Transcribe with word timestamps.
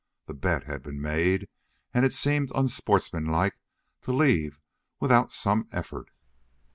The 0.25 0.33
bet 0.33 0.63
had 0.63 0.81
been 0.81 0.99
made, 0.99 1.47
and 1.93 2.03
it 2.03 2.13
seemed 2.13 2.49
unsportsmanlike 2.55 3.59
to 4.01 4.11
leave 4.11 4.59
without 4.99 5.31
some 5.31 5.67
effort. 5.71 6.09